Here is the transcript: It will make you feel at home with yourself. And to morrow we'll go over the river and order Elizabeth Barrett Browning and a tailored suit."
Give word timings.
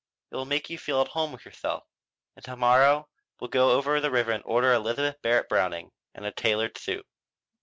It 0.31 0.35
will 0.35 0.45
make 0.45 0.71
you 0.71 0.79
feel 0.79 0.99
at 1.01 1.09
home 1.09 1.31
with 1.31 1.45
yourself. 1.45 1.83
And 2.35 2.43
to 2.45 2.55
morrow 2.55 3.07
we'll 3.39 3.49
go 3.49 3.69
over 3.73 3.99
the 4.01 4.09
river 4.09 4.31
and 4.31 4.41
order 4.47 4.73
Elizabeth 4.73 5.21
Barrett 5.21 5.47
Browning 5.47 5.91
and 6.15 6.25
a 6.25 6.31
tailored 6.31 6.75
suit." 6.79 7.05